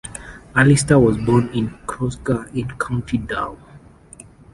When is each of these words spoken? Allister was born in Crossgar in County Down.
Allister 0.55 0.97
was 0.97 1.15
born 1.15 1.49
in 1.49 1.69
Crossgar 1.85 2.51
in 2.55 2.67
County 2.79 3.19
Down. 3.19 3.61